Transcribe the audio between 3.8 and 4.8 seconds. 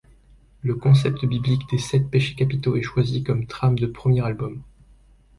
premier album.